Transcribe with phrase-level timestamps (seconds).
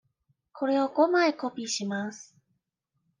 [0.53, 2.35] これを五枚コピーします。